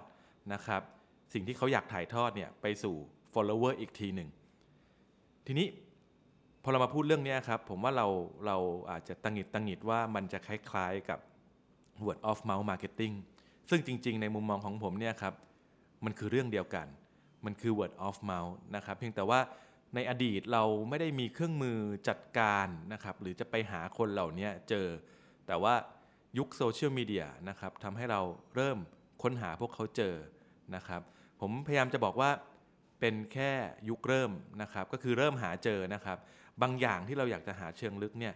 [0.52, 0.82] นะครับ
[1.32, 2.96] สิ่งที่เขาอยากถ่ายทอดเนี่ยไปสู่
[3.34, 4.28] follower อีกทีหนึ่ง
[5.46, 5.66] ทีนี้
[6.66, 8.06] พอเรามาพูดเรื่องนี้ครับ ผมว่าเรา
[8.46, 8.56] เรา
[8.90, 11.18] อาจจะตังหิดตังหิดว่ามันจะคล้ายๆกับ
[12.06, 13.14] word of mouth marketing
[13.70, 15.34] ซึ่งจริง ๆ ในมุมมองของผมเนี่ยครับ
[16.04, 16.86] มันคือเรื่องเดียวกัน
[17.44, 19.40] มันคือ word of mouth นะครับ เพียงแต่ว่า
[19.94, 24.86] ในอดีตเราไม่ได้มีเครื่องมือจัดการนะครับ หรือจะไปหาคนเหล่านี้เจอ
[25.46, 25.74] แต่ว่า
[26.38, 28.20] ยุคโซเชียลมีเดียนะครับทำให้เรา
[28.54, 28.78] เริ่ม
[29.22, 30.14] ค้นหาพวกเขาเจอ
[30.74, 31.00] นะครับ
[31.40, 32.30] ผมพยายามจะบอกว่า
[33.00, 33.52] เป็นแค่
[33.88, 36.18] ยุคเริ่มนะครับ ก็คือเริ่มหาเจอนะครับ
[36.62, 38.34] บางอย่างที่เราอยากจะหาเชิงลึกเนี่ย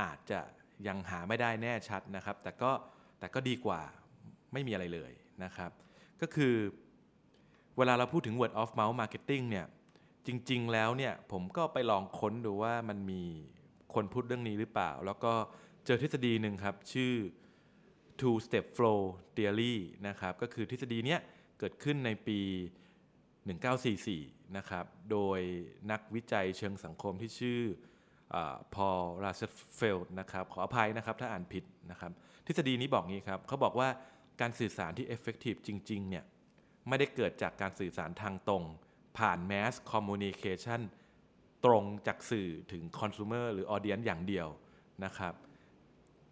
[0.00, 0.40] อาจจะ
[0.86, 2.70] ยังหาไม่ได้แน่ชัดนะครับ แต่ก็
[3.18, 3.80] แต่ก็ดีกว่า
[4.52, 5.12] ไม่มีอะไรเลย
[5.44, 5.70] นะครับ
[6.20, 6.54] ก็คือ
[7.76, 9.66] เวลาเราพูดถึง word of mouth marketing เนี่ย
[10.26, 13.22] จริง ๆ แล้วเนี่ยผมก็ไปลองค้นดูว่ามันมี
[13.94, 15.32] คนพูดเรื่องนี้หรือเปล่า แล้วก็
[15.86, 17.14] เจอทฤษฎีหนึ่งครับ ชื่อ
[18.20, 19.00] two step flow
[19.36, 19.74] theory
[20.08, 21.20] นะครับ ก็คือทฤษฎีเนี้ย
[21.58, 22.38] เกิดขึ้นในปี
[23.46, 25.40] 1944 นะครับ โดย
[25.90, 27.60] นักวิจัยเชิงสังคมที่ชื่อ
[28.74, 29.42] พอลราเซ
[29.76, 32.12] เฟลด์นะครับ ขออภัยนะครับถ้าอ่านผิดนะครับ
[32.46, 33.88] ทฤษฎีนี้บอกงี้ครับ เขาบอกว่า
[34.40, 36.24] การสื่อสารที่ effective จริงๆ เนี่ย
[36.88, 38.64] ไม่ได้เกิดจากการสื่อสารทางตรง
[39.18, 40.80] ผ่าน mass communication
[41.64, 44.48] ตรงจากสื่อถึง consumer หรือ audience อย่างเดียว
[45.04, 45.34] นะครับ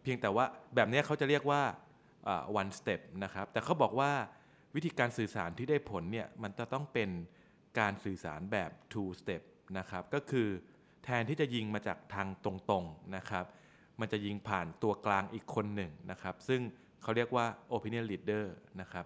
[0.03, 0.45] เพียงแต่ว่า
[0.75, 1.63] แบบนี้เขาจะเรียกว่า
[2.61, 4.13] one step นะครับ แต่เขาบอกว่า
[4.75, 7.11] วิธีการสื่อสารที่ได้ผลเนี่ยมันจะต้องเป็น
[7.79, 9.43] การสื่อสารแบบ two step
[9.79, 10.49] นะครับก็คือ
[11.05, 13.45] แทนที่จะยิงมาจากทางตรงๆนะครับ
[14.01, 16.61] มันจะยิงผ่านตัวกลางอีกคนหนึ่งนะครับ ซึ่ง
[17.03, 18.45] เขาเรียกว่า opinion leader
[18.81, 19.05] นะครับ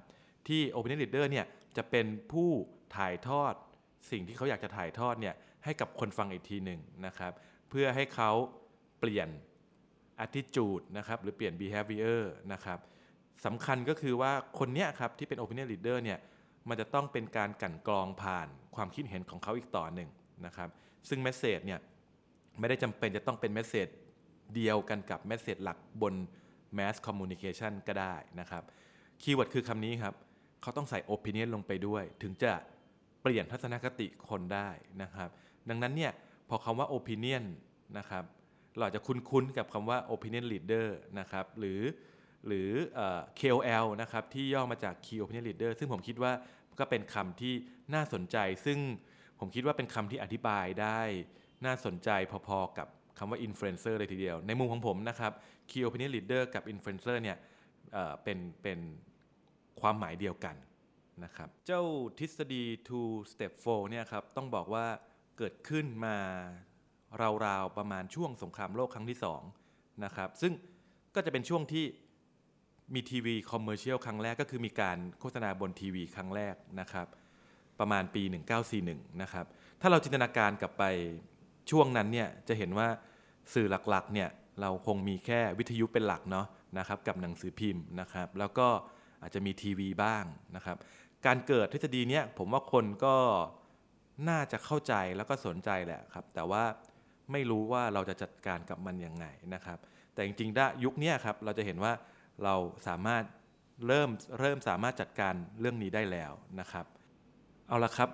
[0.49, 1.47] ที่ opinion leader เนี่ย
[1.77, 2.51] จะเป็นผู้
[2.97, 3.55] ถ่ายทอด
[4.11, 7.33] สิ่งที่เขาอยากจะถ่ายทอดเนี่ยให้กับคนฟังอีกทีหนึ่งนะครับ
[7.71, 8.31] เพื่อให้เขา
[9.01, 9.29] เปลี่ยน
[10.25, 12.21] attitude นะครับหรือเปลี่ยน behavior
[12.53, 12.79] นะครับ
[13.45, 16.19] สำคัญก็คือว่าคนเนี้ยครับที่เป็น opinion leader เนี่ย
[16.69, 20.11] มันจะต้องเป็นการกลั่นกรองผ่านความคิดเห็นของเขาอีกต่อหนึ่ง
[20.47, 20.69] นะครับ
[21.09, 21.81] ซึ่ง message เนี่ย
[22.59, 23.89] ไม่ได้จำเป็นจะต้องเป็น message
[24.55, 26.15] เดียวกันกับ message หลักบน
[26.77, 28.63] mass communication ก็ได้นะครับ
[29.23, 30.15] keyword คือคำนี้ครับ
[30.63, 32.53] เขาต้องใส่ opinion ลงไปด้วย ถึงจะ
[33.23, 34.69] เปลี่ยนทัศนคติคนได้
[35.03, 35.31] นะครับ
[35.69, 36.13] ดังนั้นเนี่ย
[36.49, 37.45] พอคำว่า opinion
[37.99, 38.25] นะครับ
[38.77, 40.87] เราจะคุ้นๆกับคำว่า opinion leader
[41.19, 41.81] นะครับหรือ
[42.47, 42.71] หรือ
[43.41, 46.33] KOL นะครับที่ย่อมาจาก key opinion leader ซึ่งผมคิดว่า
[46.79, 47.55] ก็เป็นคำที่
[47.95, 48.79] น่าสนใจ ซึ่ง
[49.41, 51.01] ผมคิดว่าเป็นคำที่อธิบายได้
[51.65, 52.11] น่าสนใจ
[52.47, 55.33] พอๆกับคำว่า influencer เลยทีเดียว ในมุมของผมนะครับ
[55.71, 57.37] key opinion leader กับ influencer เนี่ย
[58.23, 58.79] เป็นเป็น
[59.81, 60.57] ความหมายเดียวกัน
[61.25, 61.83] นะครับเจ้า
[62.19, 64.87] ทฤษฎี two step four เนี่ยครับต้องบอกว่า
[65.39, 66.17] เกิดขึ้นมา
[67.45, 69.19] ราวๆประมาณช่วงสงครามโลกครั้งที่
[69.61, 70.53] 2นะครับซึ่ง
[71.15, 71.85] ก็จะเป็นช่วงที่
[72.93, 77.07] มี TV commercial ครั้งแรกก็คือมีการโฆษณาบนทีวีครั้งแรกนะครับ
[77.81, 78.23] ประมาณปี
[78.73, 79.47] 1941 นะครับ
[79.81, 80.85] ถ้าเราจินตนาการกลับไป
[81.71, 82.89] ช่วงนั้นเนี่ยจะเห็นว่า
[83.55, 84.29] สื่อหลักๆเนี่ย
[84.61, 86.47] เราคงมีแค่วิทยุเป็นหลักเนาะ
[86.79, 88.69] นะครับกับหนังสือพิมพ์นะครับแล้วก็
[89.23, 90.25] อาจจะมีทีวีบ้าง
[90.57, 90.77] นะครับ
[91.27, 93.17] การเกิดทฤษฎีเนี้ยผมว่าคนก็
[94.29, 96.65] น่าจะเข้าใจแล้วก็สนใจแหละครับแต่ว่า
[97.33, 99.79] ไม่รู้ว่าเราจะจัดการกับมันยังไงนะครับ
[100.15, 101.93] แต่จริงๆได้ยุคนี้ครับเราจะเห็นว่า
[102.43, 102.55] เรา
[102.87, 103.25] สามารถ
[103.87, 106.87] เริ่มเริ่มสามารถจัดการเรื่องนี้ได้แล้วนะครับ
[107.69, 108.11] เอาละครับ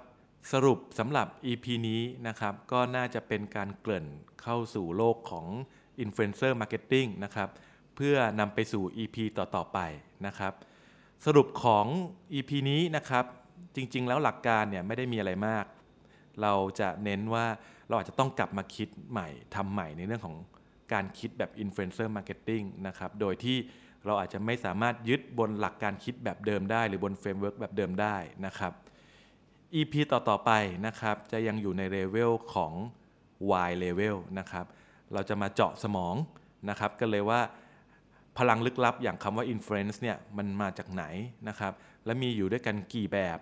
[0.52, 4.06] สรุปสำหรับ EP นี้นะครับ ก็น่าจะเป็นการเกริ่น
[4.42, 5.46] เข้าสู่โลกของ
[6.04, 7.48] Influencer Marketing นะครับ
[7.96, 9.78] เพื่อนำไปสู่ EP ต่อ ๆ ไป
[10.26, 10.52] นะครับ
[11.26, 11.86] สรุปของ
[12.32, 13.24] EP นี้นะครับ
[13.76, 15.64] จริง ๆ แล้วหลักการเนี่ยไม่ได้มีอะไรมาก
[16.42, 17.46] เราจะเน้นว่า
[17.88, 20.36] เราอาจจะต้องกลับมาคิดใหม่ทำใหม่ในเรื่องของ
[20.92, 23.56] การคิดแบบ Influencer Marketing นะครับ โดยที่
[24.06, 28.72] เราอาจจะไม่สามารถยึดบนหลักการคิดแบบเดิมได้ หรือบน framework แบบเดิมได้นะครับ
[29.74, 30.50] EP ต่อๆไป
[30.86, 32.72] นะครับ จะยังอยู่ในเลเวลของ
[33.68, 34.66] Y level นะครับ
[35.12, 36.14] เราจะมาเจาะสมอง
[36.68, 37.40] นะครับกันเลยว่า
[38.38, 41.04] พลังลึกลับอย่างคำว่า influence เนี่ยมันมาจากไหน
[41.48, 41.72] นะครับ
[42.04, 43.38] และมีอยู่ด้วยกันกี่แบบ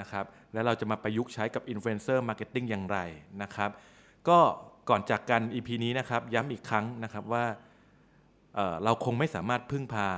[0.00, 2.98] นะครับ แล้วเราจะมาประยุกต์ใช้กับ influencer marketing อย่างไร
[3.42, 3.70] นะครับ
[4.28, 4.38] ก็
[4.88, 7.44] ก่อนจากกัน EP นี้นะครับย้ำอีกครั้งนะครับว่า
[8.84, 10.08] เราคงไม่สามารถพึ่งพา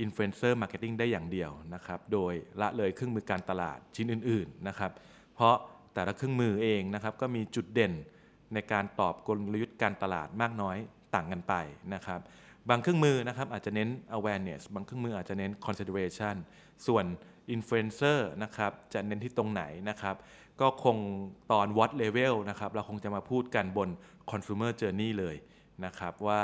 [0.00, 4.92] influencer marketing ได้อย่างเดียวนะครับ โดยละเลยเครื่องมือการตลาดชิ้นอื่นๆนะครับ
[5.34, 5.56] เพราะ
[5.94, 7.92] แต่ละเครื่องมือเองนะครับก็มีจุดเด่น
[8.54, 10.76] ในการตอบกลยุทธ์การตลาดมากน้อย
[11.14, 11.54] ต่างกันไป
[11.94, 12.20] นะครับ
[12.68, 16.36] บางเครื่องมือนะครับอาจจะเน้น awareness บางเครื่องมืออาจจะเน้น consideration
[16.86, 17.04] ส่วน
[17.54, 20.16] influencer นะครับจะเน้นที่ตรงไหนนะครับ
[20.60, 20.96] ก็คง
[21.52, 23.88] ตอน what level นะครับเราคงจะมาพูดกันบน
[24.30, 25.36] consumer journey เลย
[25.84, 26.40] นะครับว่า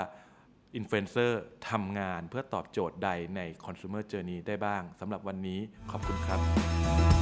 [0.76, 7.19] อินฟลูเอนเซอร์ทำงานเพื่อตอบโจทย์ใดใน Consumer Journey ได้บ้างสำหรับวันนี้ขอบคุณครับ